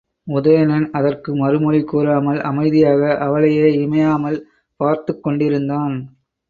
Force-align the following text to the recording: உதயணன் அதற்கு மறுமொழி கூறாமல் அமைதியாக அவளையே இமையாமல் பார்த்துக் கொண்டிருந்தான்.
உதயணன் 0.27 0.89
அதற்கு 0.91 1.35
மறுமொழி 1.35 1.83
கூறாமல் 1.83 2.39
அமைதியாக 2.41 3.17
அவளையே 3.17 3.67
இமையாமல் 3.77 4.39
பார்த்துக் 4.79 5.23
கொண்டிருந்தான். 5.23 5.95